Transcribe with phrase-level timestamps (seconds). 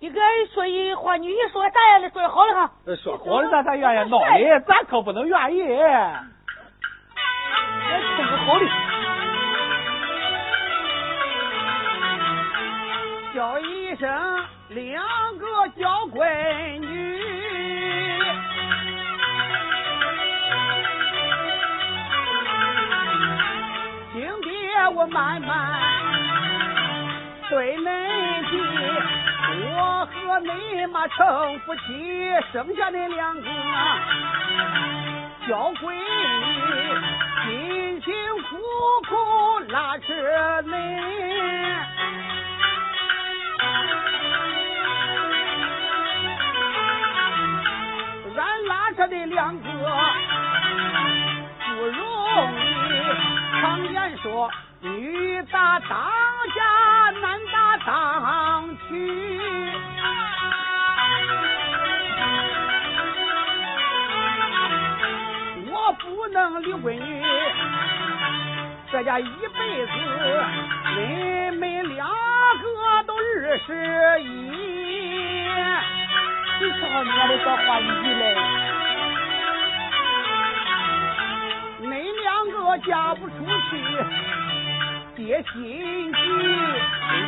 [0.00, 0.20] 应该
[0.52, 2.70] 说一话，你一说啥样的说好了哈。
[3.02, 5.62] 说好了咱才愿意闹的，咱可不能愿意。
[7.78, 8.66] 我听个好的。
[13.34, 14.08] 叫一声
[14.70, 15.02] 两
[15.38, 17.20] 个娇闺女，
[24.12, 24.50] 听爹
[24.94, 25.80] 我慢慢
[27.50, 28.35] 对恁提，
[30.40, 31.80] 你妈成夫妻，
[32.52, 33.48] 生下那两个
[35.48, 36.00] 娇闺女，
[37.44, 38.56] 辛辛苦
[39.08, 39.14] 苦
[39.68, 40.12] 拉扯
[40.62, 40.72] 你。
[48.38, 49.62] 俺拉扯的两个
[51.66, 51.96] 不容
[52.54, 52.60] 易，
[53.60, 54.50] 常言说
[54.80, 55.88] 女大当
[56.54, 57.05] 家，
[66.36, 67.22] 能离闺女，
[68.92, 69.92] 这家一辈子，
[70.96, 71.00] 你
[71.58, 71.62] 们
[71.94, 72.12] 两个
[73.06, 73.68] 都二十
[74.22, 74.26] 一。
[76.58, 78.22] 你瞧你那的说话语嘞，
[81.82, 81.90] 恁
[82.22, 82.56] 两个
[82.86, 83.34] 嫁不出
[83.70, 83.70] 去，
[85.16, 86.18] 爹心急，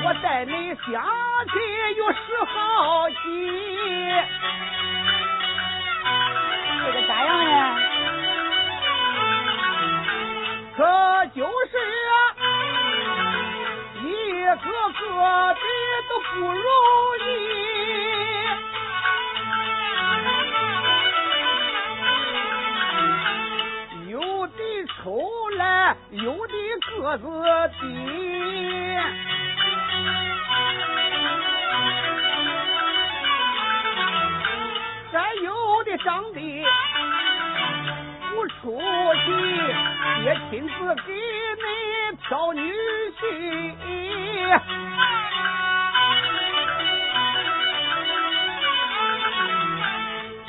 [0.04, 0.86] 我带恁相
[1.48, 1.52] 亲
[1.96, 3.16] 有十好几。
[11.38, 11.52] 就是
[14.02, 14.04] 一
[14.42, 14.60] 个个
[15.54, 15.60] 的
[16.08, 16.66] 都不容
[17.20, 17.30] 易，
[24.10, 24.12] 有
[24.48, 24.60] 的
[24.96, 24.98] 丑
[25.56, 26.52] 来，有的
[26.96, 27.24] 个子
[27.80, 27.82] 低。
[35.12, 36.40] 再有的长得
[38.38, 38.80] 不出
[39.24, 39.26] 去，
[40.22, 42.72] 爹亲自给你挑女
[43.18, 43.20] 婿。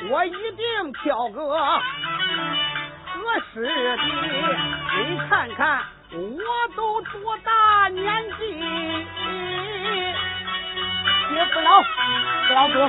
[0.08, 1.80] 我一定挑个合
[3.52, 4.02] 适的，
[5.08, 6.18] 你看看我
[6.76, 8.54] 都多大年纪？
[11.28, 11.82] 爹不老，
[12.46, 12.88] 不老哥。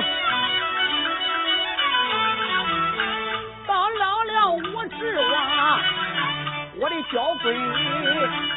[6.82, 7.62] 我的小闺女，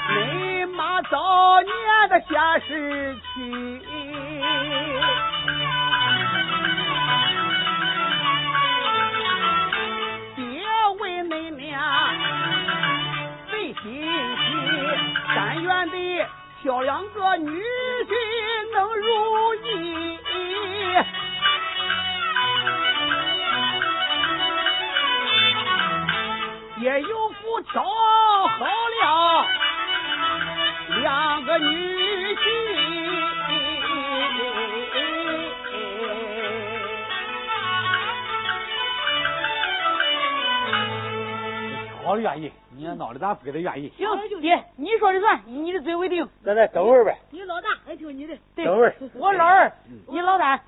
[0.10, 1.72] 恁妈早年
[2.10, 3.30] 的下世去。
[10.36, 10.42] 爹
[11.00, 11.70] 为恁俩
[13.52, 14.10] 费心机，
[15.36, 15.96] 但愿的
[16.64, 18.12] 挑两个女婿
[18.74, 19.66] 能如意。
[26.78, 27.84] 也有福挑
[42.20, 43.92] 愿意，你闹的咱不给他愿意。
[43.98, 44.08] 行，
[44.42, 46.28] 爹，你说的算，以你的嘴为定。
[46.44, 47.18] 咱再等会儿呗。
[47.32, 48.38] 你老大，还听你的。
[48.56, 49.72] 对，等会儿我老二，
[50.08, 50.60] 你老大，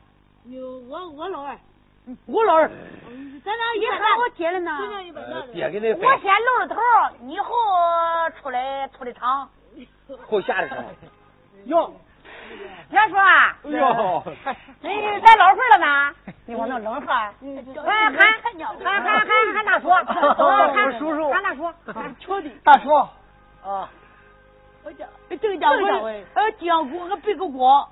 [0.43, 1.57] 你我我老二，
[2.25, 2.69] 我老二。
[3.43, 4.71] 咱俩你喊我爹了呢？
[5.53, 6.75] 爹给那我先露了头，
[7.21, 7.55] 你后
[8.41, 9.49] 出来出的场。
[10.27, 10.83] 后下的时候。
[11.65, 11.93] 哟，
[12.89, 14.23] 别说啊，哎呦，
[14.81, 16.15] 你咱老会了呢？
[16.47, 22.49] 你往那冷喝，喊喊喊喊喊喊大叔，喊叔叔喊大叔，喊兄弟。
[22.63, 22.89] 大叔
[23.63, 23.89] 啊，
[24.83, 25.75] 我叫这个家伙，
[26.35, 27.89] 呃，江锅和别个锅，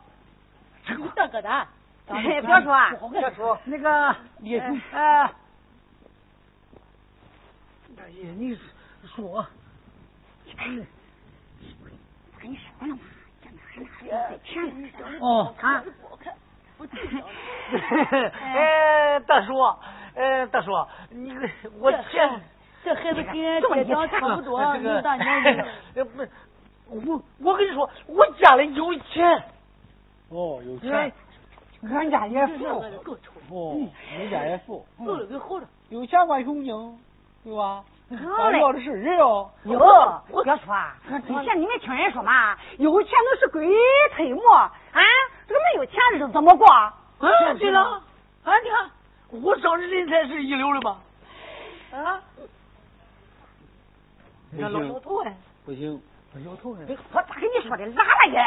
[0.87, 1.67] 你大哥的。
[2.07, 5.27] 别说啊，别说那个李叔，呃，
[7.97, 8.57] 大爷，你
[9.13, 9.45] 说，我
[12.39, 13.01] 跟你说了嘛，
[13.43, 13.83] 叫那喊
[14.29, 15.83] 那钱哦啊。
[18.41, 19.59] 哎，大叔，
[20.15, 20.71] 哎，大叔，
[21.09, 21.35] 你
[21.79, 22.41] 我钱，
[22.83, 25.67] 这孩子跟爹娘差不多，有大年纪了。
[25.95, 26.21] 呃不，
[26.89, 29.25] 我我跟你说，我家里有钱，
[30.29, 31.11] 哦，有钱，
[31.91, 32.65] 俺家也富，
[33.49, 35.67] 哦，你家也富，够了给好了。
[35.89, 36.97] 有钱管雄鹰，
[37.43, 37.83] 对吧？
[38.37, 39.49] 好嘞要的是人哟。
[39.63, 40.95] 哟，别说啊，
[41.27, 43.67] 以前你没听人说嘛，有钱都是鬼
[44.15, 44.71] 推磨啊，
[45.47, 46.65] 这个没有钱的日子怎么过？
[46.67, 46.93] 啊，
[47.59, 48.01] 对了，
[48.43, 48.89] 啊，你看
[49.41, 50.97] 我找的人才是一流的吧，
[51.91, 52.21] 啊，
[54.51, 56.01] 你看老摇头哎，不行，
[56.45, 56.79] 摇头哎，
[57.13, 57.85] 我咋跟你说的？
[57.87, 58.37] 拉了也，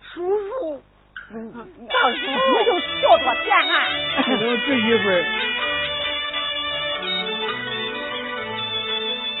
[0.00, 0.82] 叔叔，
[1.28, 1.34] 大
[2.12, 2.16] 叔，
[2.54, 2.70] 我就
[3.00, 3.18] 笑
[4.36, 5.06] 有这 一份。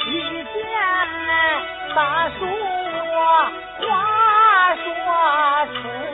[0.06, 0.08] 一
[0.44, 0.54] 见
[1.94, 1.98] 大
[2.30, 2.38] 树
[3.10, 3.14] 话
[3.80, 3.82] 说
[5.64, 5.74] 出，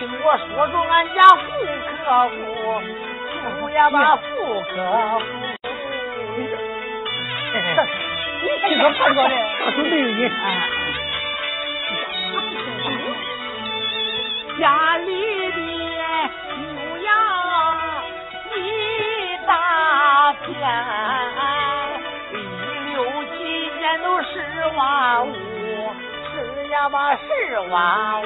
[0.00, 1.42] 听我说说俺家富
[2.00, 2.00] 可
[2.30, 2.34] 夫，
[3.60, 4.24] 富呀吧富
[4.62, 4.72] 可
[5.18, 5.22] 夫。
[8.66, 10.18] 你说怕说的，他说没有你。
[14.58, 15.06] 家里
[15.52, 15.60] 的
[16.56, 16.64] 牛
[17.04, 17.08] 羊
[18.56, 18.58] 一
[19.46, 19.52] 大
[20.32, 20.48] 片，
[22.32, 22.34] 一
[22.94, 22.96] 六
[23.36, 23.36] 七
[23.76, 24.32] 年都十
[24.76, 24.80] 万
[25.26, 25.30] 五，
[26.32, 26.32] 十
[26.68, 28.24] 呀吧十万五，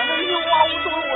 [0.00, 1.12] 咱这六万五都是我。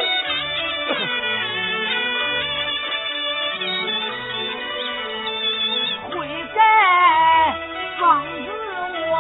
[6.11, 6.13] 会
[6.55, 6.59] 盖
[7.99, 8.47] 房子
[9.09, 9.13] 我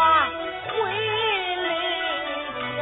[0.68, 0.72] 会
[1.64, 1.66] 垒
[2.76, 2.78] 墙，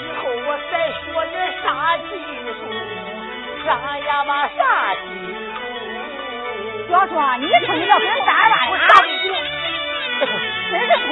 [0.00, 1.64] 以后我再说点啥
[1.98, 2.10] 技
[2.58, 2.60] 术，
[3.64, 3.68] 啥
[4.00, 4.60] 呀嘛啥
[4.94, 5.00] 技
[5.30, 5.38] 术。
[6.90, 8.84] 小说，你瞅你这跟啥玩意儿啊？
[10.70, 11.10] 真是苦。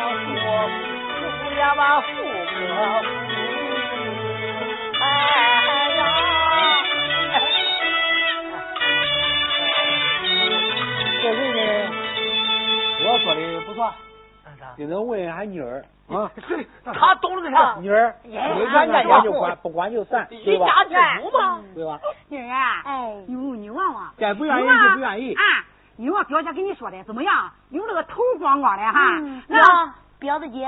[0.00, 0.74] 富可富，
[1.44, 2.62] 富呀嘛富可富。
[5.00, 5.04] 哎
[5.96, 6.00] 呀，
[11.22, 11.60] 这人呢，
[13.04, 13.92] 我说的不错，
[14.76, 16.30] 你能问俺妮儿啊，
[16.92, 17.76] 他懂了个啥？
[17.80, 20.66] 妮儿，哎你看看管就管，不管就散，对吧？
[20.66, 21.60] 一家之主嘛。
[21.74, 22.00] 对吧？
[22.28, 25.34] 妮儿啊，哎哟，你望望，该不愿意就不愿意。
[25.34, 25.42] 啊，
[26.02, 27.48] 你我表姐跟你说的怎么样？
[27.70, 30.58] 有那个头光光的哈，嗯那彪子姐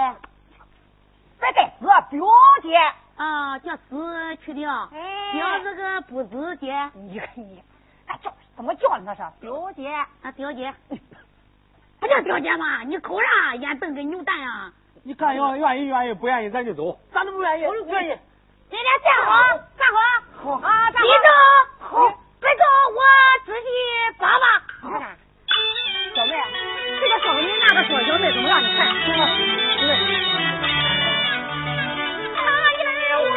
[1.41, 2.25] 别带子表
[2.63, 2.77] 姐，
[3.17, 7.61] 啊，叫死去的，哎彪子个不子姐你看你，
[8.07, 9.89] 哎叫怎么叫那是表姐？
[10.23, 10.73] 啊，表姐，
[11.99, 12.85] 不叫表姐吗？
[12.85, 13.57] 你口啥？
[13.57, 14.73] 眼瞪跟牛蛋啊！
[15.03, 16.97] 你看要愿意愿意，不愿意咱就走。
[17.13, 18.17] 咱都不愿意，愿意。
[18.71, 19.33] 今天站好，
[19.77, 19.93] 站
[20.45, 21.09] 好，好啊，站好。
[21.09, 21.29] 你走，
[21.89, 22.07] 好，
[22.41, 22.63] 别走，
[22.95, 23.01] 我
[23.45, 23.69] 自己
[24.17, 25.17] 走吧。
[26.25, 26.37] 小妹，
[27.01, 28.63] 这个小妹那个说小妹怎么让？
[28.63, 29.29] 你看，行吗？
[32.35, 32.41] 他
[32.79, 32.83] 因
[33.21, 33.29] 我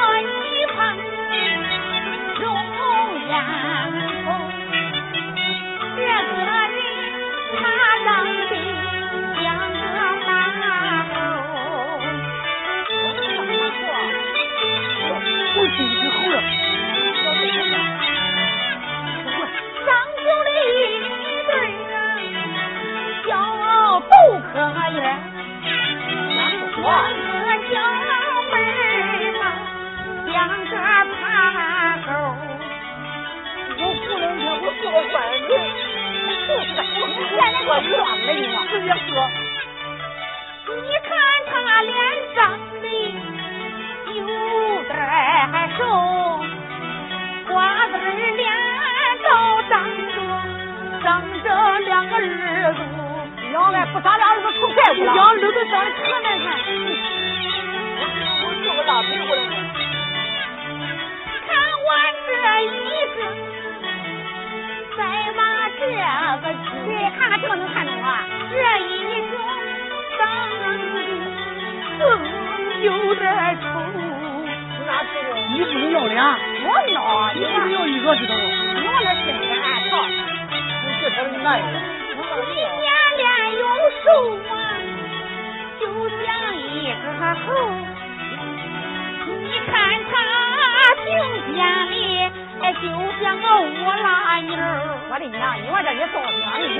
[93.21, 94.97] 像个乌拉妞儿。
[95.09, 96.79] 我的娘，你往这里造响你娘，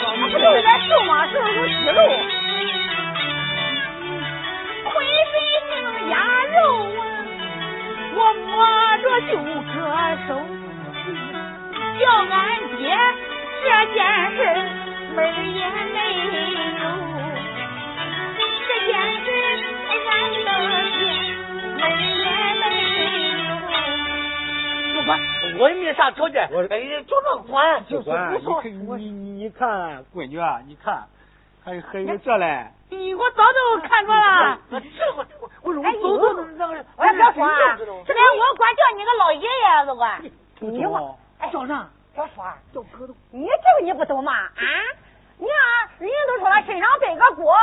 [0.00, 1.26] 他他不就有点瘦吗？
[1.28, 2.00] 是不是有肌肉？
[4.84, 4.94] 浑
[5.30, 6.14] 身硬牙
[6.52, 6.56] 肉
[6.98, 7.00] 啊，
[8.14, 8.50] 我摸
[8.98, 9.32] 着就
[9.70, 9.74] 可
[10.26, 10.30] 手。
[11.98, 12.36] 叫俺
[12.78, 12.82] 爹
[13.62, 13.96] 这件
[14.34, 14.38] 事
[15.14, 15.18] 门
[15.54, 15.60] 也
[15.92, 15.96] 没
[16.80, 16.84] 有，
[18.66, 19.26] 这件事
[20.10, 20.10] 俺
[20.44, 20.48] 的
[25.02, 25.18] 不管，
[25.58, 31.04] 我也没啥条件，我哎，就能管，就管你看你你你看，闺女啊，你看，
[31.64, 32.68] 还还有这嘞。
[32.90, 34.58] 你，我早就看着了。
[34.70, 40.22] 我这我走走个，这连我管叫你个老爷爷都管。
[40.60, 41.88] 你我，哎，叫啥？
[42.14, 43.14] 小说，叫哥都。
[43.30, 44.32] 你这个你不懂吗？
[44.32, 44.64] 啊？
[45.38, 47.54] 你看，人家都说了，身上背个锅，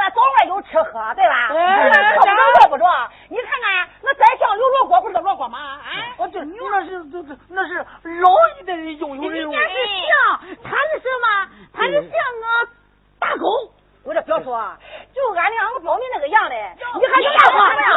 [0.00, 1.48] 那早晚有吃喝，对吧？
[1.48, 2.86] 可不能落不着。
[3.28, 5.58] 你看看，那宰相刘罗锅，不是罗锅吗？
[5.58, 5.90] 啊！
[6.18, 7.84] 我这牛那是，这是那是
[8.20, 9.36] 老一代人拥有的。
[9.36, 9.74] 人家是
[10.06, 11.48] 像，他是什么？
[11.72, 12.72] 他是像个
[13.18, 13.46] 大狗。
[14.02, 14.78] 我这表叔啊，
[15.14, 17.90] 就俺两个表妹那个样的，你还想说他们呀？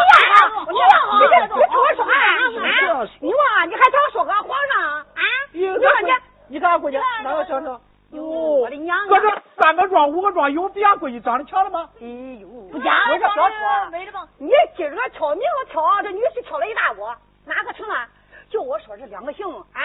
[0.59, 2.11] 我不要，我不要，你别，你听我说话。
[2.49, 4.99] 你，你哇，你还想说个皇上？
[4.99, 5.23] 啊？
[5.53, 6.11] 你说你，
[6.49, 7.79] 你看俺姑娘哪个先生？
[8.21, 8.97] 我的娘！
[9.09, 9.27] 我这
[9.57, 11.89] 三个庄五个庄有比俺闺女，长得强的吗？
[12.01, 12.05] 哎
[12.41, 14.27] 呦，不假，没这小说，没了吧？
[14.37, 17.15] 你今儿个挑，明个挑，这女婿挑了一大锅，
[17.45, 18.07] 哪个成啊？
[18.49, 19.81] 就我说这两个姓啊，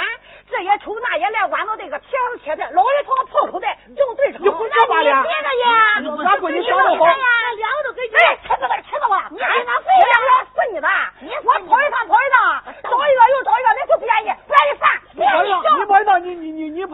[0.50, 4.42] 这也丑那也来，弯到这个铁上铁的，老人穿个破口袋，正对上。
[4.42, 5.22] 你胡说八道！
[5.22, 8.14] 别的呀，俺闺女长得好，两个都给你。
[8.14, 9.16] 哎，吃死我，吃死我！
[9.30, 10.88] 你还浪费两个，你的！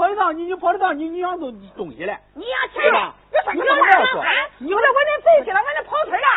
[0.05, 2.13] 跑一趟，你你跑一趟，你你想东东西了？
[2.35, 3.65] 你要钱了，你说你要
[4.21, 4.29] 啥？
[4.59, 6.29] 你说我那飞起了，我那跑腿了！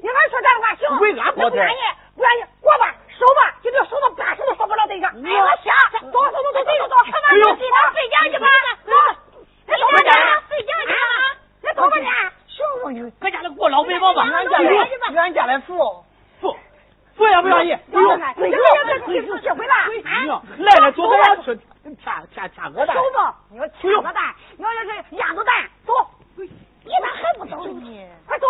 [0.00, 0.88] 你还说这话行？
[1.00, 1.50] 为俺跑腿？
[1.50, 1.84] 不愿意，
[2.16, 2.96] 不愿意，过吧。
[3.12, 5.06] 手吧，就这手到八十都说不了这个。
[5.06, 5.68] 哎，我下，
[6.00, 8.48] 走走走走走走，看看你地上睡觉去吧。
[8.88, 8.96] 走，
[9.68, 10.08] 你走吧你，
[10.48, 10.96] 睡觉去吧。
[11.60, 12.08] 你走吧你。
[12.48, 14.24] 小妇女，搁家里过老背包吧。
[14.32, 14.72] 俺家来，
[15.20, 15.76] 俺家来富
[16.40, 16.56] 富
[17.14, 17.76] 富也不愿意。
[17.92, 18.56] 不用，不用，
[19.08, 19.74] 你不学会了。
[20.56, 22.96] 来了，走吧，吃天天天鹅蛋。
[22.96, 25.92] 走吧，你要天鹅蛋，你要是鸭子蛋，走。
[26.82, 28.08] 你咋还不走呢？
[28.26, 28.46] 快走！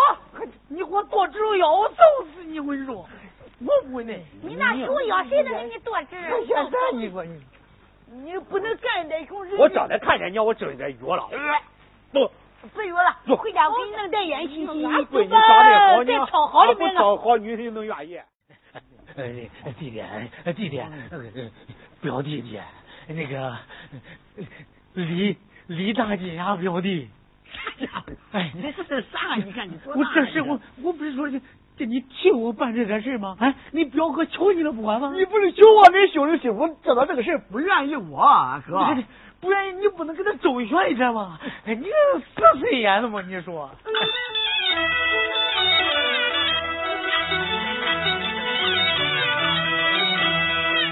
[0.69, 1.95] 你给我剁指要我揍
[2.33, 2.61] 死你！
[2.61, 3.05] 我跟你说。
[3.59, 6.15] 我不会呢，你那主要谁能给你多治？
[6.47, 7.43] 现在你说你，
[8.07, 9.57] 你不能干那种人。
[9.59, 11.29] 我刚才看见你，我正在约了。
[12.11, 12.31] 不，
[12.73, 14.89] 不约了，回家我给你弄点烟熏熏。
[15.07, 18.17] 闺女长得好，再挑好的不挑好，女婿能愿意。
[19.17, 19.45] 哎，
[19.77, 20.01] 弟弟，
[20.55, 20.81] 弟弟，
[22.01, 22.59] 表弟弟，
[23.07, 23.57] 那个
[24.93, 25.37] 李
[25.67, 27.09] 李大姐呀，表弟。
[27.53, 28.13] 啥家伙？
[28.31, 29.35] 哎，你这是啥？
[29.35, 31.39] 你看你多我这是我，我不是说叫
[31.85, 33.35] 你替我办这点事吗？
[33.41, 35.11] 哎，你表哥求你了不管吗？
[35.15, 38.95] 你不是求我给兄弟媳妇知道这个事不愿意我哥，
[39.41, 41.39] 不愿意你不能跟他周旋一下吗？
[41.65, 43.21] 哎，你死心眼子吗？
[43.27, 43.69] 你说。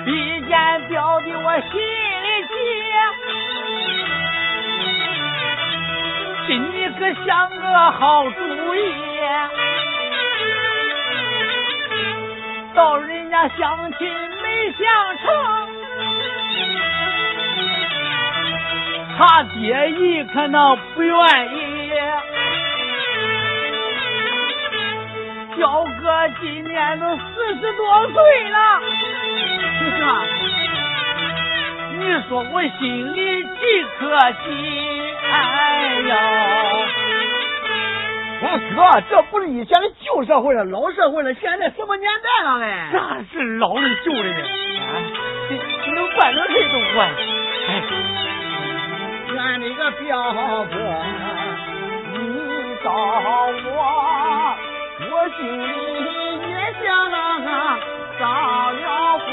[0.05, 2.51] 一见表弟我心里急，
[6.47, 8.77] 给你可想个好主意。
[12.79, 14.07] 到人家相亲
[14.41, 15.27] 没相成，
[19.17, 21.13] 他爹一看那不愿
[21.57, 21.91] 意。
[25.57, 28.79] 表哥今年都四十多岁了，
[29.77, 30.01] 是说，
[31.99, 33.99] 你说我心里几可
[34.31, 34.47] 惜，
[35.29, 35.33] 哎
[36.07, 36.15] 呀！
[38.41, 41.33] 我哥，这不是以前的旧社会了，老社会了。
[41.33, 42.67] 现在什么年代了嘞？
[42.91, 44.39] 啥是老的旧的呢？
[44.39, 44.95] 啊，
[45.83, 47.09] 这能办成谁都办。
[47.67, 47.69] 哎，
[49.37, 50.07] 俺那个表
[50.71, 50.75] 哥，
[52.13, 52.17] 你
[52.81, 53.77] 找我，
[55.11, 55.59] 我心里
[56.49, 57.77] 也想啊，
[58.17, 58.21] 着
[58.71, 58.83] 了
[59.19, 59.27] 火。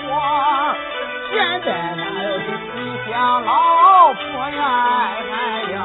[1.30, 2.75] 现在哪有是西
[3.10, 3.12] 乡
[3.44, 4.20] 老婆
[4.50, 4.60] 呀？
[5.32, 5.34] 哎
[5.72, 5.76] 呀！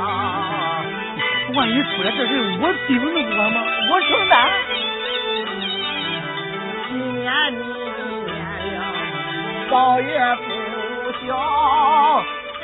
[1.54, 2.32] 万一出来这事，
[2.62, 3.58] 我顶着不管吗？
[3.90, 4.34] 我承担。
[6.88, 7.60] 今年你
[8.26, 8.70] 年龄
[9.70, 10.48] 早也不
[11.26, 11.30] 小，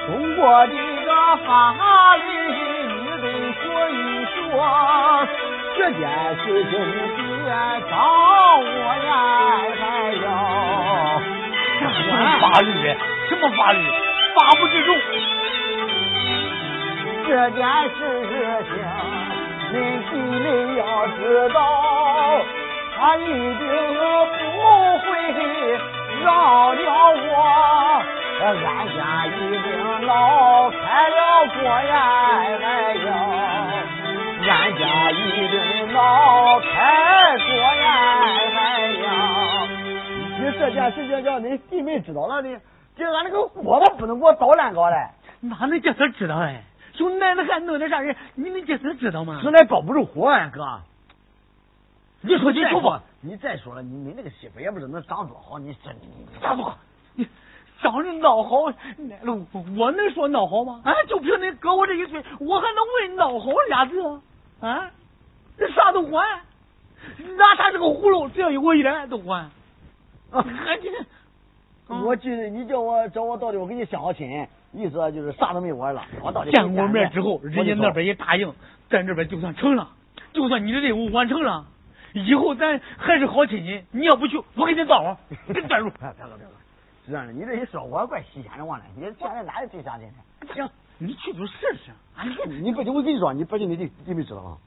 [0.07, 0.73] 中国的
[1.05, 1.09] 个
[1.45, 1.45] 法
[2.15, 2.21] 律
[2.87, 4.35] 你得学一学，
[5.77, 6.01] 这件
[6.43, 6.89] 事情你
[7.43, 7.47] 别
[7.89, 7.93] 找
[8.57, 8.65] 我
[9.05, 9.09] 呀！
[9.81, 10.25] 哎呦，
[11.79, 12.67] 什么法律？
[13.27, 13.79] 什么法律？
[14.33, 14.89] 法不知重。
[17.27, 17.99] 这件事
[18.63, 18.71] 情，
[19.73, 19.75] 您
[20.07, 20.11] 心
[20.43, 21.19] 里要知
[21.53, 21.59] 道，
[22.95, 23.61] 他一定
[24.31, 24.39] 不
[25.03, 25.05] 会
[26.23, 26.25] 饶
[26.73, 26.87] 了
[27.27, 28.01] 我，
[28.39, 28.45] 俺
[28.95, 29.29] 家一
[29.59, 29.67] 定
[30.07, 30.09] 闹
[30.69, 30.79] 开
[31.09, 31.17] 了
[31.53, 31.91] 锅呀！
[32.63, 33.07] 哎呦，
[34.47, 34.81] 俺家
[35.11, 35.13] 一
[35.49, 35.53] 定
[35.93, 35.97] 闹
[36.61, 36.65] 开
[37.37, 37.85] 锅呀！
[38.55, 39.05] 哎呦，
[40.39, 42.49] 你这件事情叫恁弟妹知道了的，
[42.95, 44.95] 这俺那个锅子不能给我捣烂搞嘞，
[45.41, 46.63] 哪能叫他知道哎？
[46.97, 48.15] 就奶奶还弄点啥人？
[48.33, 49.39] 你们这能知道吗？
[49.41, 50.81] 实在包不住火啊，哥。
[52.21, 52.91] 你说清楚不？
[53.21, 56.77] 你再说了，你你那个媳妇也不知道能长多好，你说你咋不好？
[57.13, 57.27] 你
[57.81, 59.39] 长得闹好，奶了
[59.77, 60.81] 我能说闹好吗？
[60.83, 64.01] 啊，就凭你哥我这一岁，我还能问闹好俩字？
[64.59, 64.89] 啊，
[65.57, 66.27] 这啥都管，
[67.37, 69.49] 拿他这个葫芦，只要有我一点都管。
[70.31, 70.43] 啊，
[72.03, 74.47] 我记得你叫我找我到底，我给你相好亲。
[74.77, 76.03] 意思就是啥都没玩了。
[76.21, 78.53] 我到见过面之后，人家那边也答应，
[78.89, 79.89] 在这边就算成了，
[80.33, 81.65] 就算你的任务完成了，
[82.13, 83.83] 以后咱还是好亲戚。
[83.91, 85.17] 你要不去，我给你造 化，
[85.53, 85.89] 给你断路。
[85.89, 86.45] 别别别
[87.05, 88.85] 是这样的，你这一说，我怪新鲜的慌了。
[88.95, 90.53] 你现在哪有最相亲的？
[90.53, 91.53] 行，你去就试
[91.83, 91.91] 试。
[92.15, 94.57] 俺去，你不，我跟你说，你不信你弟弟没知道吗？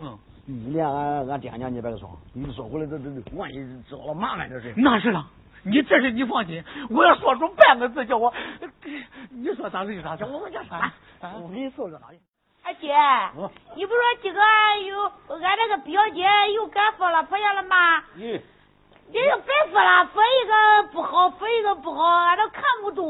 [0.00, 0.18] 嗯。
[0.48, 3.56] 你连俺俺爹娘你别个说，你说回来这这这，万一
[3.88, 4.72] 知道了麻烦这事。
[4.76, 5.26] 那是了。
[5.62, 8.32] 你这事你放心，我要说出半个字叫我，
[9.30, 10.24] 你说咋子就咋子。
[10.24, 10.92] 我我讲啥？
[11.42, 12.16] 我给你说说咋的？
[12.62, 12.92] 二姐，
[13.76, 14.40] 你不说今个
[14.88, 15.02] 有
[15.40, 18.02] 俺那个表姐又敢放了婆家了吗？
[18.16, 18.40] 嗯，
[19.08, 23.06] 你就别说了，说一个不好，说一个不好，俺都看不懂。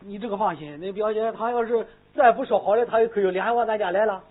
[0.00, 4.22] 你这个放心，那表姐她要是再不说好的，她就可以脸往咱家来了。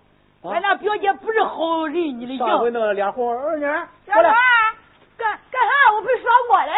[0.43, 4.33] 俺那表姐不是好人，你的上回那脸红，二娘，小花，干
[5.93, 6.71] 我没说过嘞。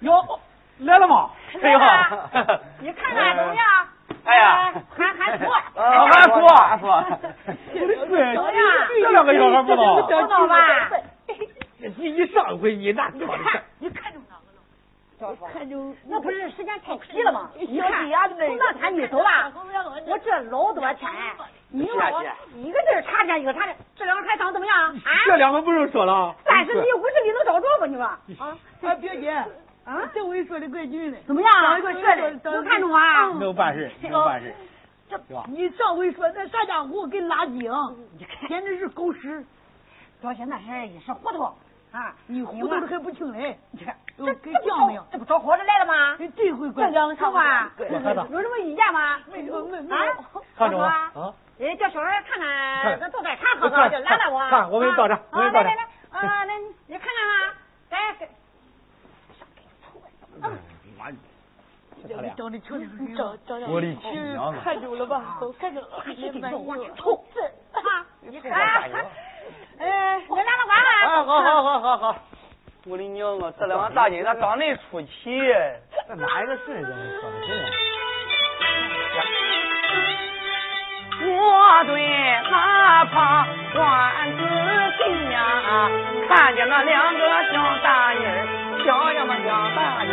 [0.00, 0.40] 哟，
[0.78, 1.30] 来了吗？
[1.62, 1.78] 哎呦，
[2.80, 3.64] 你看看怎么样？
[4.24, 7.04] 哎呀，还还说，还说还说，
[7.72, 8.62] 对， 怎么样？
[8.88, 10.56] 这两个小孩不知道，不知道吧？
[11.96, 15.36] 你一上回你那，你看，你看中哪个了？
[15.52, 17.50] 看中那不是时间太急了吗？
[17.56, 17.90] 你看，
[18.38, 19.52] 从那天你走了，
[20.06, 21.10] 我这老多天，
[21.68, 22.22] 你说我
[22.54, 24.94] 一个字查见一个查见，这两个还长怎么样？
[24.94, 25.10] 啊？
[25.26, 26.34] 这两个不是说了？
[26.44, 27.86] 三十米五十里能找着不？
[27.86, 28.18] 你说啊？
[28.82, 29.30] 哎，表姐，
[29.84, 31.52] 啊，这回说的怪准的，怎么样？
[31.52, 33.28] 上一个说的能看中啊？
[33.38, 34.54] 能办事，能办事。
[35.08, 37.60] 这你上回说那啥家伙给拉筋，
[38.48, 39.44] 简直是狗屎！
[40.20, 41.42] 表姐那是一时糊涂
[41.92, 43.56] 啊，你糊涂的还不清嘞？
[43.70, 46.16] 你看，这这给犟的，这不找伙子来了吗？
[46.36, 49.18] 这回怪这两个说话对有什么意见吗？
[49.30, 50.02] 没有没没啊？
[50.56, 51.34] 看中啊啊？
[51.58, 51.60] 啊？
[51.60, 54.48] 哎，叫小孩看看，咱倒点茶喝喝，就拦着我。
[54.50, 56.52] 看我给你倒茶我给你倒茶来来来，啊，那
[56.86, 57.54] 你看看哈，
[57.88, 57.96] 该。
[62.08, 62.84] 他俩，长得瞧着
[63.16, 64.54] 长长得我的亲娘啊！
[64.62, 65.38] 看中了吧？
[65.40, 65.88] 都看中了，
[68.20, 68.52] 你看，
[69.78, 70.90] 哎，你拿着管吧。
[71.02, 72.16] 哎，好好好好好，
[72.86, 75.40] 我的娘啊，这两个大金咋长得出奇？
[76.06, 76.82] 这哪一个是人？
[76.82, 77.68] 你说的是呢？
[81.46, 81.92] 我对
[82.50, 83.78] 哪怕换
[84.36, 84.42] 自
[84.98, 85.38] 己呀，
[86.28, 87.20] 看见那两个
[87.52, 88.46] 小大人，
[88.84, 90.10] 小呀嘛小大人。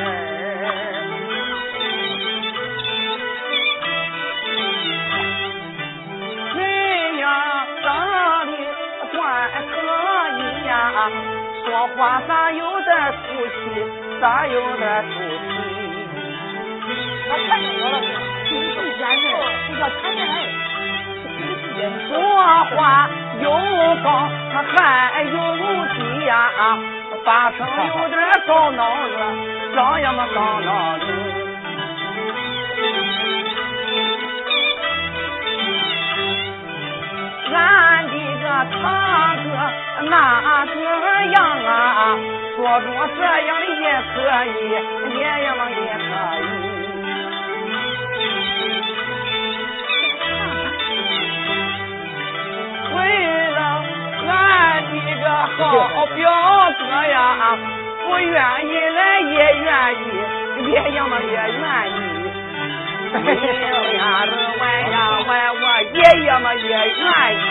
[6.56, 7.88] 人呀长
[8.46, 8.52] 得
[9.12, 9.18] 怪
[9.72, 9.72] 可
[10.38, 10.72] 以呀，
[11.66, 13.52] 说话咋有点出气，
[14.22, 15.52] 咋有点出气。
[17.30, 17.96] 他看中我了，
[18.52, 19.26] 你是奸人，
[19.68, 20.73] 这叫谈恋爱。
[22.08, 22.12] 说
[22.76, 23.10] 话
[23.42, 23.46] 又
[24.04, 24.06] 高
[24.76, 25.32] 还有
[25.94, 26.32] 低呀，
[27.26, 27.58] 八成
[27.88, 29.18] 有点高闹了，
[29.76, 31.06] 张呀嘛高闹的。
[37.56, 37.58] 俺
[38.08, 38.82] 的个堂
[39.44, 39.46] 哥
[40.10, 40.76] 那个
[41.28, 42.18] 样啊，
[42.56, 44.50] 说着这样的也可以，
[45.18, 46.02] 也呀嘛也可
[46.40, 46.63] 以。
[58.14, 60.06] 不愿意来也愿意，
[60.70, 61.96] 也呀嘛也愿意。
[63.12, 63.18] 哎
[63.96, 66.72] 呀的弯呀弯，我也呀嘛也愿
[67.34, 67.42] 意。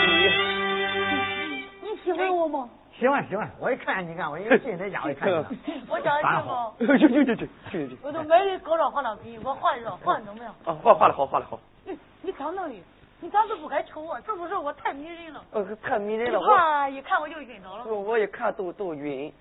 [1.82, 2.68] 你喜欢我吗？
[2.96, 5.34] 喜欢喜欢，我一看你看，我一进在家我一看你，
[5.90, 6.72] 我长得行吗？
[6.78, 7.98] 去去去去去去。
[8.00, 10.54] 我都买的高档化妆品，我画的画的怎么样？
[10.64, 11.58] 啊，画画的好，画的好。
[11.84, 12.80] 你你长那里，
[13.18, 14.16] 你咋都不该瞅我？
[14.20, 15.42] 是不是我太迷人了？
[15.50, 17.84] 呃，太迷人了，我哇，一看我就晕着了。
[17.84, 19.32] 我我一看都都晕。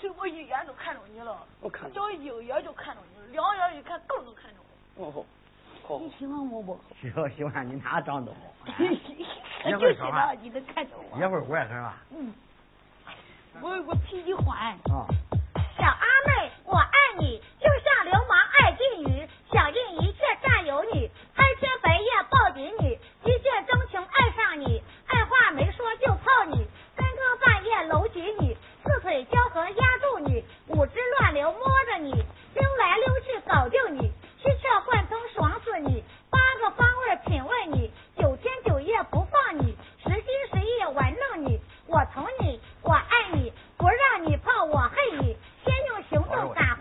[0.00, 4.64] 就我一眼就看中你了，我看小一眼就看中你了，两眼一看更能看中
[4.96, 5.06] 我。
[5.06, 5.24] 哦，
[5.86, 5.98] 好。
[5.98, 6.78] 你喜欢我不？
[7.00, 8.38] 喜欢喜欢你哪长得好？
[9.64, 11.18] 我就知道你能看中我。
[11.18, 11.96] 一会乖是吧？
[12.10, 12.32] 嗯，
[13.60, 14.72] 我我脾气欢。
[14.90, 15.04] 啊。
[15.76, 28.69] 小阿妹，我爱你，就像流氓爱妓女，想尽一切占有你，黑天白夜抱紧你，一见钟情爱上你，二话没说就泡你，三更半夜搂紧你，四
[29.00, 46.76] 腿交合压住你，五指乱流摸着你，溜来溜去搞定你，七窍贯通爽死你，八个方位品味你，九天九夜不放你，十心十意玩弄你，我疼你，我爱你，不让你碰我恨你，先用行动感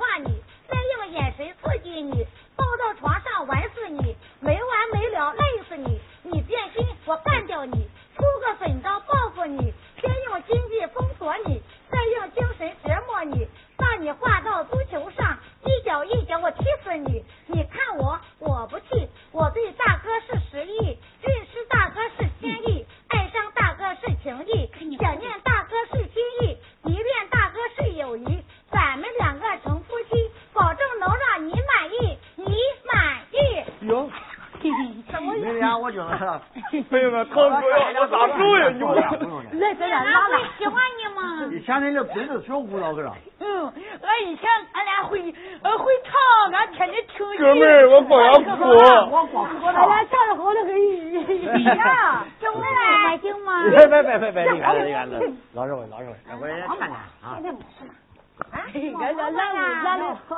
[56.78, 57.36] 看看啊。
[57.36, 57.60] 现在没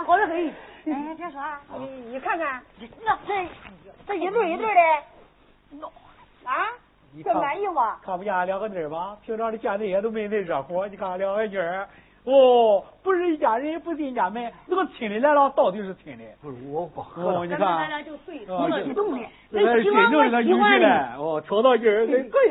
[0.05, 0.53] 好的很。
[0.83, 1.39] 哎，别说，
[1.77, 2.59] 你你看看，
[3.05, 3.47] 那这
[4.07, 4.81] 这一对一对的，
[6.43, 6.65] 啊，
[7.23, 7.99] 这满意吗？
[8.03, 9.15] 看不见俺两个妮儿吧？
[9.23, 10.83] 平常的见那些都没那热乎。
[10.87, 11.87] 你看两个妮儿，
[12.23, 16.23] 哦，不是一家人，不是一家门，那个亲的来了，到底是亲的。
[16.41, 19.19] 不是我不喝，你看，咱俩就对，哦我激动的。
[19.51, 20.87] 那是真正的友情嘞，
[21.19, 22.49] 哦，挑到劲儿，很可以，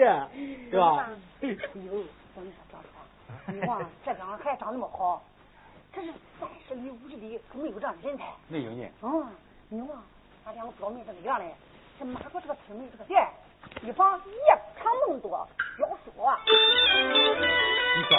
[0.70, 1.08] 是吧？
[1.42, 2.04] 哎呦，
[3.50, 5.22] 川，你 望这两个孩子长那么好，
[5.92, 8.24] 可是三十里五十里可没有这样的人才。
[8.48, 8.88] 没有呢。
[9.02, 9.26] 嗯，
[9.68, 10.02] 你望
[10.44, 11.54] 俺两个表妹这个样嘞，
[11.98, 13.28] 这马过这个村没这个店，
[13.82, 15.46] 一房夜长梦多，
[15.78, 16.38] 要说啊。
[16.46, 18.18] 你说，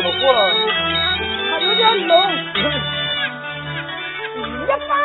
[0.00, 0.38] 这毛就不能活了。
[1.50, 2.10] 他有点冷。
[4.62, 4.98] 一 方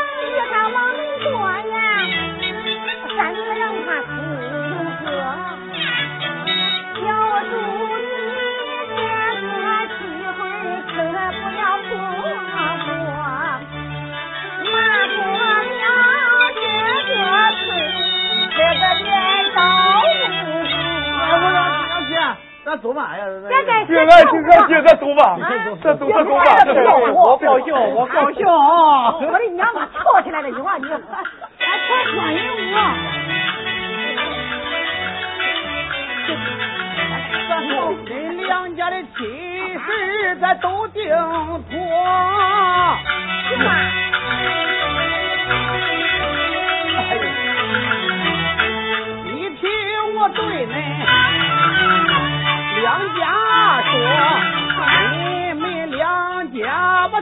[22.75, 23.31] 咱走吧，哎呀，这
[23.63, 26.13] 个姐，俺姐，俺姐，咱走吧，咱走，咱走吧。
[27.13, 29.15] 我高兴，我高兴啊！
[29.23, 30.97] 我的娘啊，跳起来了，你话你，还
[31.87, 32.57] 跳双人舞。
[38.05, 41.79] 恁两家的亲事咱都定妥。
[43.49, 43.69] 行吧？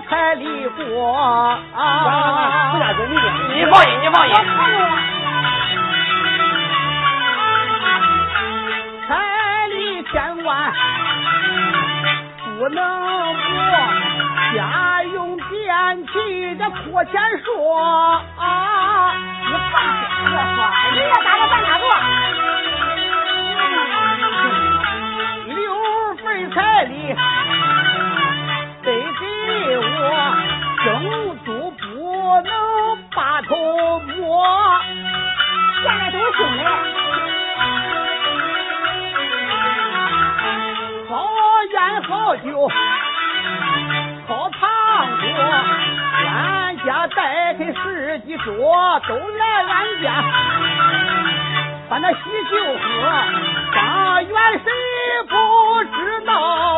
[0.09, 1.59] 彩礼过啊！
[3.53, 4.35] 你放心，你放心。
[9.07, 10.73] 彩礼千万
[12.57, 12.77] 不能
[13.33, 13.37] 过，
[14.55, 16.11] 家用电器
[16.57, 17.45] 这阔钱说
[18.37, 19.15] 啊！
[19.45, 20.57] 你放心，我说，
[20.93, 21.83] 人家打个办打个。
[25.47, 25.55] 六
[26.15, 26.93] 份彩礼
[36.53, 36.61] 在都兄弟，
[41.09, 41.11] 好
[41.71, 42.45] 烟好酒
[44.27, 44.49] 好
[46.25, 50.05] 俺家带开十几桌，都来俺家，
[51.89, 52.17] 把那喜
[52.49, 52.87] 酒喝，
[53.73, 54.71] 方圆谁
[55.29, 55.33] 不
[55.85, 56.31] 知道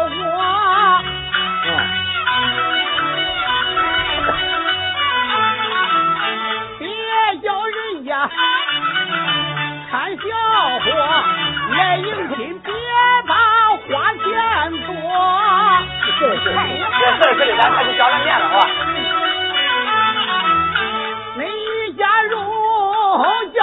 [0.04, 1.04] 我？
[6.80, 6.84] 别
[7.42, 8.34] 叫人家看
[10.18, 10.30] 叫
[10.80, 10.88] 唤，
[11.72, 12.74] 来迎亲别
[13.28, 13.34] 把
[13.88, 14.24] 花钱
[14.86, 14.90] 多。
[16.18, 18.60] 是是，这事儿咱还是讲两面了，啊！
[21.38, 21.40] 恁？
[21.88, 22.34] 一家用
[23.54, 23.60] 轿，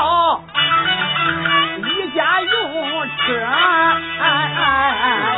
[1.78, 2.50] 一家用
[3.18, 5.32] 车，哎哎哎哎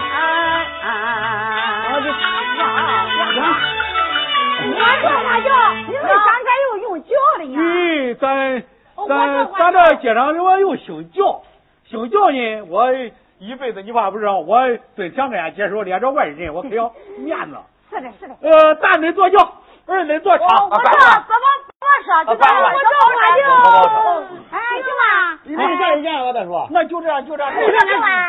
[9.08, 11.42] 咱咱这街上我又姓教，
[11.84, 12.92] 姓教呢，我
[13.38, 14.58] 一辈子你怕不知道，我
[14.96, 17.56] 蹲墙根下接受连着外人，我可要面子。
[17.90, 18.34] 是的，是的。
[18.40, 19.38] 呃，大恁做轿，
[19.86, 20.48] 二恁做我厂。
[20.68, 22.24] 我说怎么怎么说？
[22.24, 23.46] 这个啊我说我就，
[24.50, 25.38] 哎，行吧。
[25.44, 26.66] 你没见见了，再说。
[26.70, 27.52] 那就这样，就这样。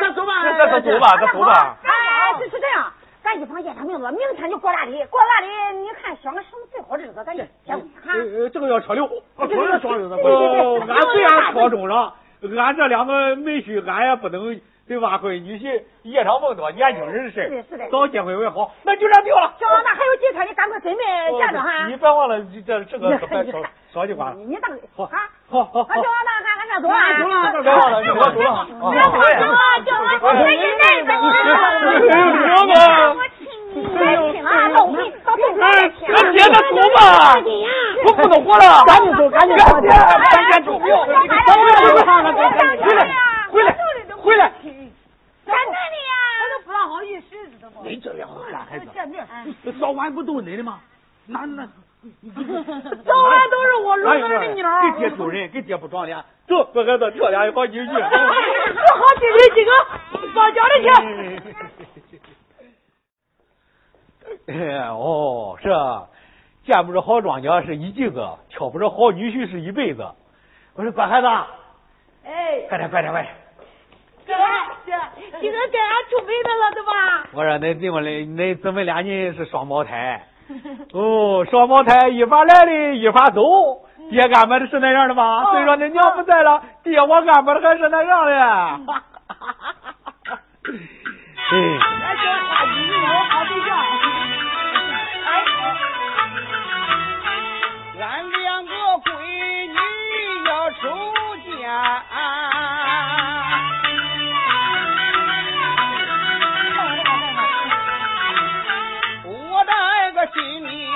[0.00, 1.76] 咱走吧这这走吧，咱走吧。
[1.82, 1.90] 哎，
[2.38, 2.92] 是是这样，
[3.26, 4.92] 咱一方验上名字，明天就过大礼。
[5.06, 8.12] 过大礼，你看选个什么最好日子，咱就结婚哈。
[8.14, 9.04] 呃，这个要车流。
[9.34, 12.14] 我说是双日子，哦，俺虽然挑中了，
[12.56, 15.18] 俺这两个妹婿，俺也不能对吧？
[15.18, 18.70] 闺女婿夜长梦多，年轻人的事是是的早结婚为好。
[18.84, 19.52] 那就这样定了。
[19.58, 21.02] 行，那还有几天，你赶快准备
[21.40, 21.88] 嫁妆哈。
[21.88, 23.26] 你别忘了，这这个少
[23.96, 24.34] 说句话。
[24.36, 25.08] 你等好，
[25.48, 25.88] 好好好。
[25.88, 26.84] 那行，那俺俺走。
[26.84, 28.60] 走好，了，走，走了。
[28.68, 29.56] 别走，走了，
[29.86, 31.32] 走了，我也认走了。
[32.68, 32.76] 哥，
[33.16, 33.40] 我亲
[33.72, 35.64] 你，别亲了，都你，都都别
[35.96, 36.04] 亲。
[36.12, 37.00] 走吧。
[38.04, 39.80] 我不能活了，赶紧走，赶紧走，赶
[40.52, 40.92] 紧走，走不了，
[41.46, 43.00] 走不了，回来，
[43.56, 43.72] 回来，
[44.20, 44.52] 回来，回来。
[46.86, 47.82] 好意思，知道不？
[47.82, 48.28] 你这样，
[48.68, 48.84] 孩子，
[49.80, 50.80] 早晚不都恁的吗？
[51.24, 51.66] 那那。
[53.04, 54.68] 早晚都是我老儿的鸟。
[54.92, 56.16] 给爹丢人，给爹不长脸。
[56.46, 57.92] 走，乖孩子跳下去，好进去。
[57.92, 58.00] 不好
[59.18, 59.70] 进去，这个
[60.32, 60.90] 上家里去。
[64.52, 65.68] 哎， 哦，是，
[66.64, 70.06] 见不着好庄稼是一季子，挑不着好女婿是一辈子。
[70.74, 71.26] 我说乖孩子，
[72.24, 73.34] 哎，快点，快点，快点。
[74.26, 74.32] 哥，
[74.84, 74.92] 这
[75.40, 77.26] 今天给俺出妹子了，对吧？
[77.32, 78.24] 我说，那怎么的？
[78.26, 80.26] 那姊妹俩人是双胞胎。
[80.94, 83.42] 哦，双胞胎一发来的，一发走。
[84.10, 85.42] 爹安排的是那样的吧？
[85.50, 88.32] 所以说，你娘不在了，爹我安排的还是那样的。
[91.48, 94.25] 哎，俺说话一我好对象。
[110.36, 110.86] 心里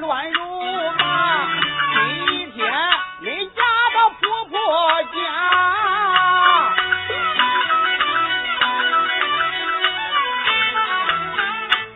[0.00, 0.40] 乱如
[0.98, 1.46] 麻。
[1.92, 2.72] 今天
[3.20, 3.62] 你嫁
[3.94, 5.14] 到婆婆家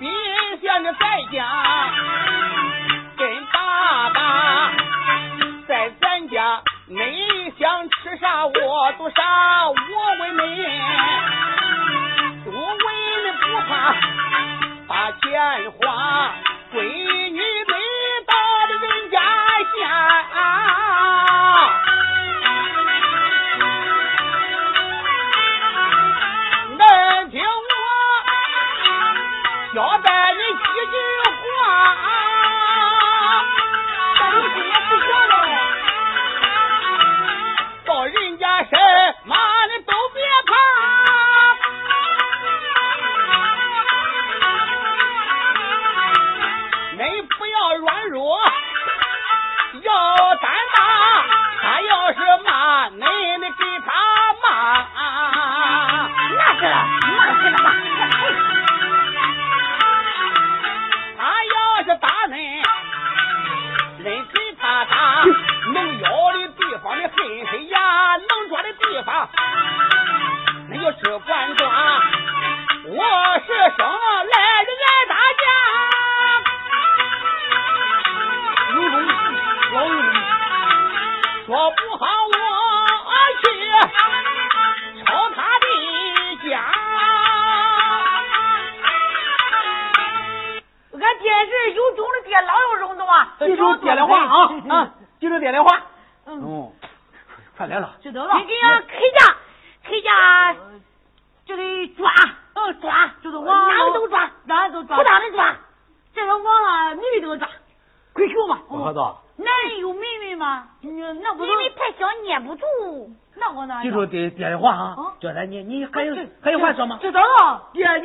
[0.01, 0.07] 你
[0.61, 1.39] 天在在家
[3.17, 4.71] 跟爸爸
[5.67, 8.53] 在咱家你想吃啥我
[8.99, 9.75] 做啥我
[10.21, 10.41] 问你
[12.45, 12.85] 我问
[13.25, 14.20] 你不怕
[15.01, 16.35] 把钱花
[16.75, 17.41] 闺女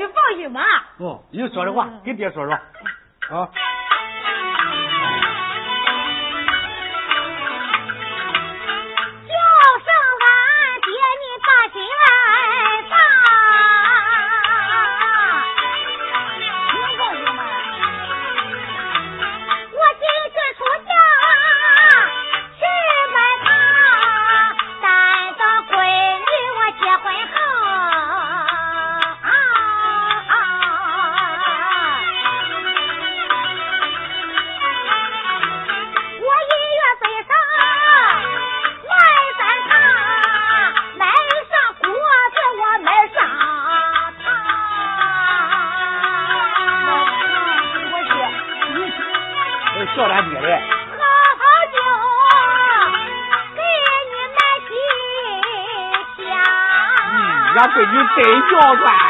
[0.08, 0.62] 放心吧。
[0.98, 3.50] 哦，你说的话、跟爹说说，啊。
[58.16, 59.05] 谁做过？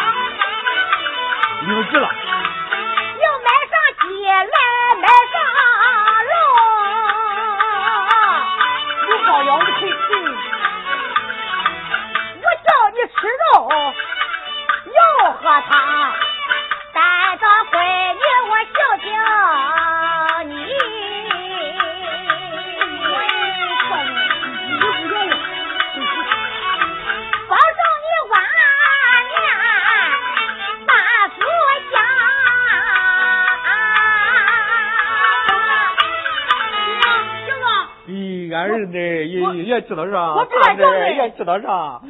[39.82, 40.34] 知道啥？
[40.36, 42.02] 我知道也知道啥？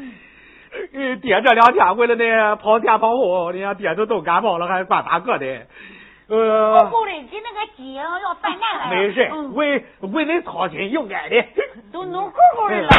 [1.22, 5.46] 爹这两天为了那跑前跑后，人家爹都都感冒了，还管大个的。
[6.28, 8.04] 呃，够的，给那个鸡要
[8.42, 8.96] 犯难了。
[8.96, 11.46] 没事，嗯为为恁操心应该的。
[11.94, 12.90] 都弄好好的了。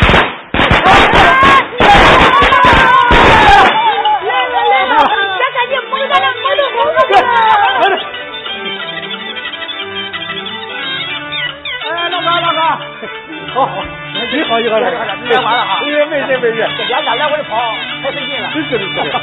[16.37, 16.69] 哎，没两
[17.05, 18.51] 家来回跑，太费劲了。
[18.53, 19.21] 是是是的，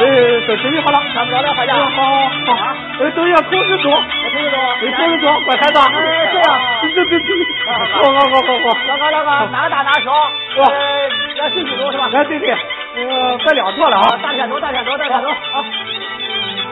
[0.00, 1.74] 呃，都准备好了，咱们早点回家。
[1.74, 5.78] 好好好，呃，都要同时做，同志多，同时做，乖孩子。
[5.78, 6.48] 哎对呀
[6.80, 7.28] 这这这，
[7.66, 7.68] 好
[8.12, 8.78] 好好好好。
[8.88, 10.10] 老高老高，哪个大哪个小？
[10.56, 12.08] 呃，要信息多是吧？
[12.14, 15.64] 哎，对对，呃，咱俩做了啊，大天多，大天多，大天多啊！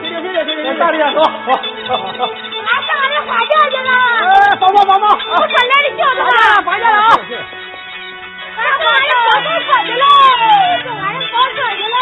[0.01, 1.29] 谢谢谢谢谢谢，大力量多，好。
[1.45, 3.91] 俺上俺的花轿去了，
[4.25, 7.19] 哎，帮忙帮忙，我可来的轿子了，放下了啊！
[8.55, 10.05] 俺上俺的包车车去了，
[10.83, 11.97] 上俺的包车去了。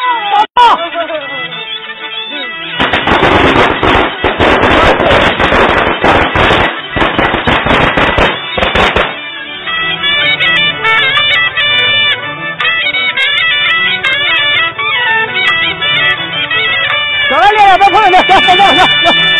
[17.30, 19.31] 小来练练，把朋友来，来来来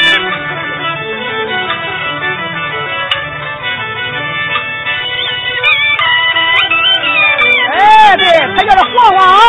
[8.18, 9.40] 对，他叫他晃晃啊，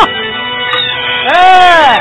[1.29, 2.01] 哎，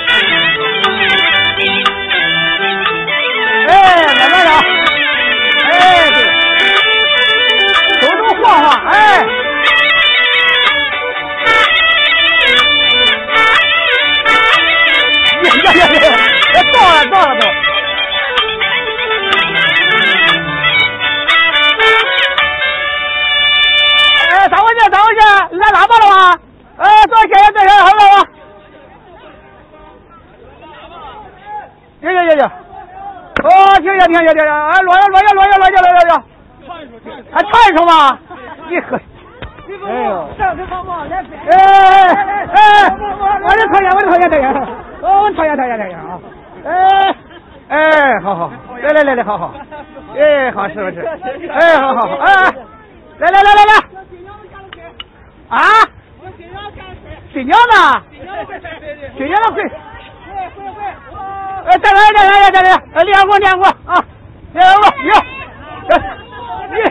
[34.13, 36.11] 呀，停下停，哎，落下落下落下落下落下落下，
[37.31, 38.19] 还传说吗？
[38.69, 38.99] 你喝。
[39.87, 40.29] 哎呦！
[40.37, 41.51] 哎
[42.13, 42.55] 哎哎！
[43.41, 44.43] 我的讨厌，我的讨厌，讨厌！
[45.01, 46.19] 我讨厌，讨厌，讨厌啊！
[46.65, 46.69] 哎
[47.69, 48.51] 哎，好好，
[48.81, 49.53] 来来来来，好好，
[50.17, 50.99] 哎，好是不是？
[51.49, 52.51] 哎，好好好，哎，
[53.19, 53.73] 来来来来来，
[55.49, 55.57] 啊？
[57.33, 58.03] 新娘呢？
[59.17, 59.63] 新娘的会。
[61.65, 64.03] 哎，再来再来再来，哎，练过练过啊，
[64.53, 65.03] 练过你，
[66.75, 66.81] 你，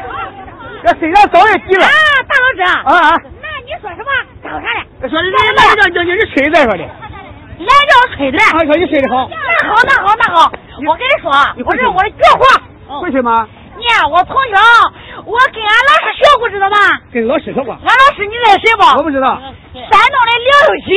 [0.82, 1.84] 这身上早也急了。
[1.84, 1.90] 啊，
[2.28, 2.62] 大老师。
[2.62, 3.16] 啊啊。
[3.42, 4.10] 那你说什么？
[4.42, 5.08] 找啥嘞？
[5.08, 6.82] 说你来来让叫你吹的说的。
[6.82, 8.38] 来叫吹的。
[8.38, 9.28] 啊，说你吹的好。
[9.28, 10.52] 那好，那好，那好。
[10.86, 11.30] 我跟你说，
[11.64, 13.00] 我是我的绝活。
[13.00, 13.46] 会吹吗？
[13.80, 14.60] 你我从小
[15.24, 16.76] 我跟俺老师学过，知道吧？
[17.12, 17.72] 跟老师学过。
[17.72, 18.84] 俺老师你认识谁不？
[18.98, 19.40] 我不知道。
[19.72, 20.88] 山东的刘有喜。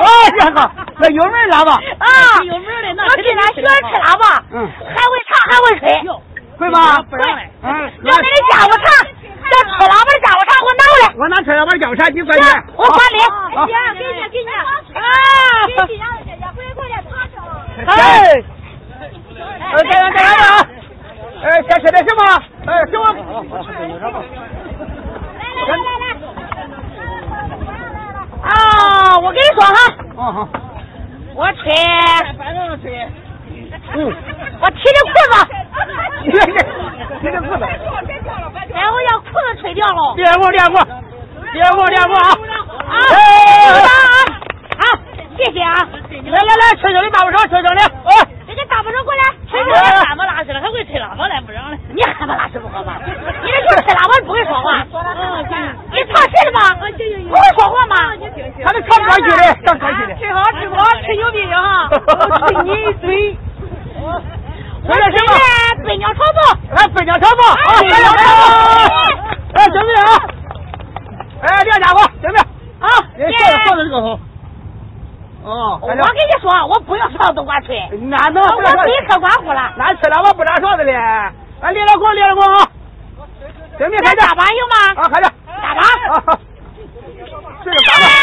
[0.00, 0.58] 哦，这个
[1.00, 1.72] 那有名喇叭。
[2.00, 2.08] 啊，
[2.44, 3.04] 有名的那。
[3.04, 3.68] 我跟他学吹
[4.00, 4.42] 喇叭。
[4.52, 4.64] 嗯。
[4.88, 5.84] 还会唱，还会吹。
[6.56, 6.96] 会吗？
[7.10, 7.20] 会。
[7.62, 7.68] 嗯。
[8.04, 11.04] 要你的家伙唱，这吹喇叭的家务茶，我拿过来。
[11.20, 12.48] 我拿吹喇叭家务茶，你管钱。
[12.76, 13.18] 我管你。
[13.68, 13.72] 姐。
[13.98, 14.50] 给你，给你。
[14.96, 15.00] 啊。
[15.66, 17.36] 给新娘子姐姐，快快点趴着。
[17.86, 18.32] 哎。
[19.00, 20.66] 哎，再来，再来啊！
[21.42, 22.20] 哎，先吃点什么？
[22.66, 23.04] 哎，什么？
[25.38, 26.04] 来来来来。
[28.42, 28.50] 啊，
[29.22, 29.74] 我跟你说哈。
[30.16, 30.48] 哦好。
[31.34, 31.62] 我吹。
[32.36, 32.84] 反正吹。
[33.94, 33.96] 嗯。
[34.60, 35.34] 我提的裤子。
[37.20, 37.64] 提的裤子。
[37.64, 40.14] 哎，我要裤子吹掉了。
[40.16, 40.76] 练过，练过，
[41.52, 42.28] 练过，练过啊！
[42.86, 42.94] 啊！
[43.80, 43.88] 啊！
[44.78, 44.82] 好，
[45.36, 45.88] 谢谢啊！
[46.10, 47.82] 来来来，吹吹的大不手，吹吹的。
[48.04, 48.10] 哎。
[48.50, 49.22] 这个大不少过来。
[49.48, 51.78] 吹吹的汉巴拉似的，还会吹喇叭来，不让嘞。
[51.94, 52.98] 你喊巴拉是不好吧？
[53.06, 53.12] 你
[53.50, 54.84] 这就是吹喇叭，不会说话。
[54.92, 55.54] 嗯，行。
[55.92, 56.74] 你唱戏的吗？
[56.74, 56.90] 不会
[57.54, 57.94] 说话吗？
[58.64, 60.14] 他是唱歌曲的，唱歌曲的。
[60.18, 61.88] 吹好，吹好，吹牛逼的哈！
[62.50, 63.38] 吹你一嘴。
[64.82, 65.16] 我这是
[65.84, 68.42] 飞鸟朝凤，来飞鸟朝凤，啊，飞鸟朝凤。
[69.54, 70.02] 哎，准备啊！
[71.42, 72.38] 哎，这家伙，准备。
[72.80, 74.18] 啊，你坐着坐着这个好。
[75.42, 76.02] 哦，我跟你
[76.42, 77.78] 说，我不用上都管吹。
[78.08, 79.72] 哪能我立刻管乎了。
[79.76, 80.94] 哪吃了我不拿勺子嘞。
[80.94, 82.68] 哎，练了功，练了功啊！
[83.78, 84.16] 准备开始。
[84.16, 85.02] 大把有吗？
[85.02, 85.30] 啊，开始。
[85.62, 85.80] 大把。
[86.14, 86.38] 啊。
[87.64, 88.19] 这个大把。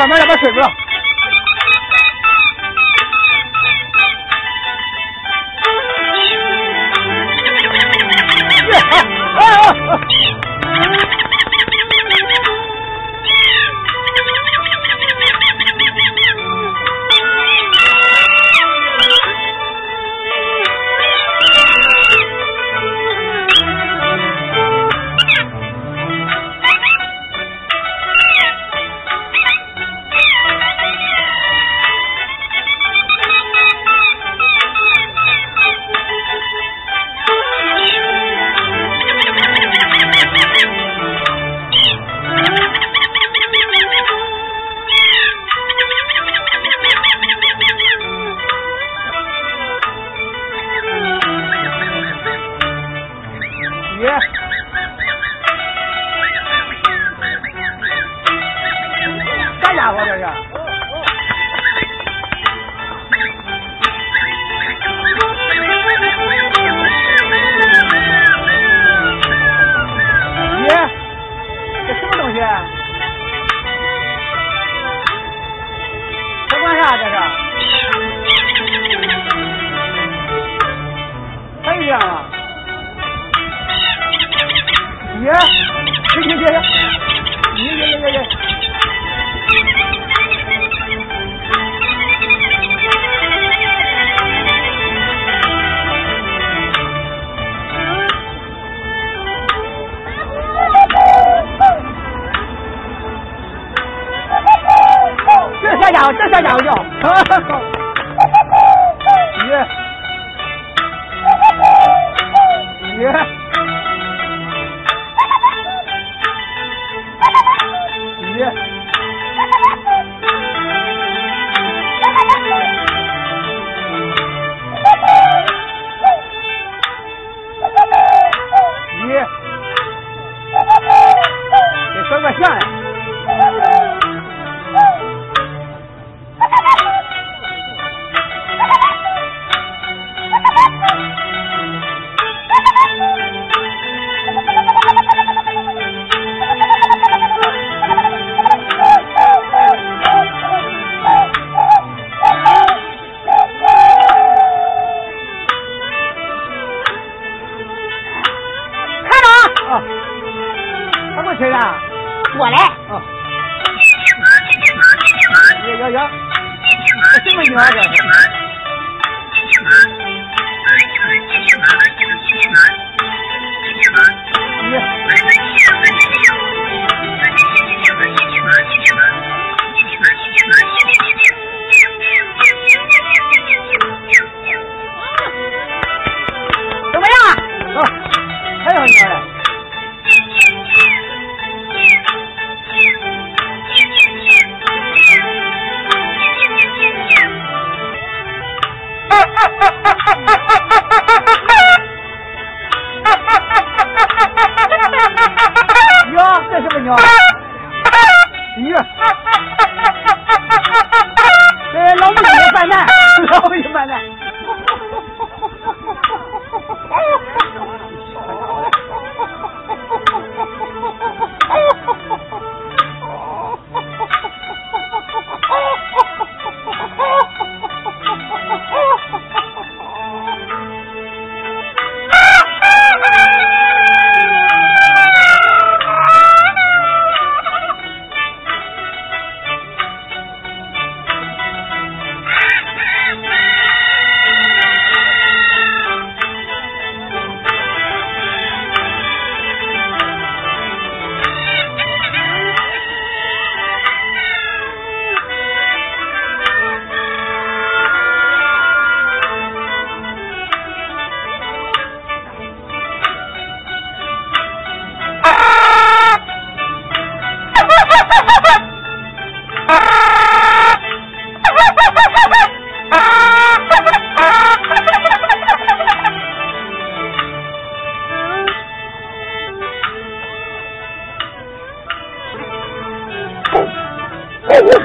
[0.00, 0.72] 关门，让他睡着。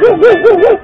[0.06, 0.76] Woo!